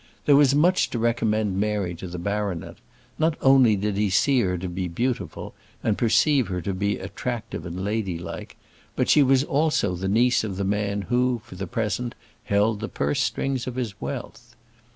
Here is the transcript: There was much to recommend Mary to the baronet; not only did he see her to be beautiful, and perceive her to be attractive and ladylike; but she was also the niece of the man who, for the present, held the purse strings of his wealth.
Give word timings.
There 0.25 0.35
was 0.35 0.55
much 0.55 0.89
to 0.89 0.97
recommend 0.97 1.59
Mary 1.59 1.93
to 1.93 2.07
the 2.07 2.17
baronet; 2.17 2.77
not 3.19 3.37
only 3.39 3.75
did 3.75 3.97
he 3.97 4.09
see 4.09 4.41
her 4.41 4.57
to 4.57 4.67
be 4.67 4.87
beautiful, 4.87 5.53
and 5.83 5.95
perceive 5.95 6.47
her 6.47 6.59
to 6.59 6.73
be 6.73 6.97
attractive 6.97 7.67
and 7.67 7.83
ladylike; 7.85 8.57
but 8.95 9.09
she 9.09 9.21
was 9.21 9.43
also 9.43 9.93
the 9.93 10.09
niece 10.09 10.43
of 10.43 10.57
the 10.57 10.63
man 10.63 11.03
who, 11.03 11.39
for 11.45 11.53
the 11.53 11.67
present, 11.67 12.15
held 12.45 12.79
the 12.79 12.89
purse 12.89 13.19
strings 13.21 13.67
of 13.67 13.75
his 13.75 14.01
wealth. 14.01 14.55